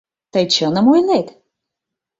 Тый 0.31 0.45
чыным 0.53 0.85
ойлет? 0.93 1.27